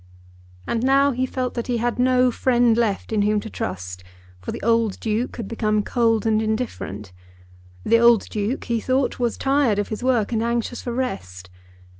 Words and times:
And 0.65 0.81
now 0.83 1.11
he 1.11 1.27
felt 1.27 1.53
that 1.53 1.67
he 1.67 1.77
had 1.77 1.99
no 1.99 2.31
friend 2.31 2.75
left 2.75 3.13
in 3.13 3.21
whom 3.21 3.39
to 3.41 3.51
trust, 3.51 4.03
for 4.39 4.51
the 4.51 4.63
old 4.63 4.99
Duke 4.99 5.37
had 5.37 5.47
become 5.47 5.83
cold 5.83 6.25
and 6.25 6.41
indifferent. 6.41 7.13
The 7.85 7.99
old 7.99 8.27
Duke, 8.29 8.63
he 8.63 8.79
thought, 8.79 9.19
was 9.19 9.37
tired 9.37 9.77
of 9.77 9.89
his 9.89 10.01
work 10.01 10.31
and 10.31 10.41
anxious 10.41 10.81
for 10.81 10.91
rest. 10.91 11.51